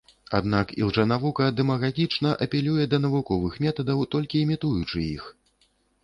Аднак 0.37 0.71
ілжэнавука 0.83 1.49
дэмагагічна 1.57 2.31
апелюе 2.45 2.87
да 2.93 2.97
навуковых 3.03 3.59
метадаў, 3.65 4.01
толькі 4.15 4.41
імітуючы 4.47 5.03
іх. 5.11 5.29